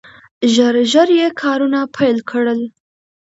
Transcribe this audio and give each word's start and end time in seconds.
ژر 0.53 0.75
ژر 0.91 1.09
یې 1.19 1.27
کارونه 1.41 1.79
پیل 1.95 2.17
کړل. 2.29 2.61